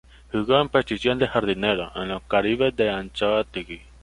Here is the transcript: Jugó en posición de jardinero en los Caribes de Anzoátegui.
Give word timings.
Jugó 0.31 0.59
en 0.59 0.67
posición 0.69 1.19
de 1.19 1.27
jardinero 1.27 1.91
en 1.93 2.07
los 2.07 2.23
Caribes 2.23 2.75
de 2.75 2.89
Anzoátegui. 2.89 3.83